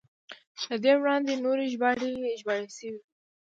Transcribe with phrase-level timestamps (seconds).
[0.67, 2.09] له دې وړاندې نورې ژباړې
[2.41, 2.57] شوې
[2.93, 3.01] وې.